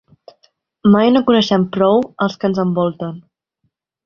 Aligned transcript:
Mai 0.95 1.11
no 1.15 1.21
coneixem 1.27 1.67
prou 1.75 2.01
els 2.27 2.39
que 2.41 2.51
ens 2.53 2.63
envolten. 2.67 3.21